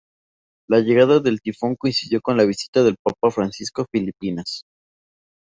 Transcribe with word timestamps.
La 0.67 0.79
llegada 0.79 1.19
del 1.19 1.41
tifón 1.41 1.75
coincidió 1.75 2.21
con 2.23 2.35
la 2.35 2.45
visita 2.45 2.81
del 2.81 2.95
papa 3.05 3.29
Francisco 3.29 3.83
a 3.83 3.87
Filipinas. 3.91 4.63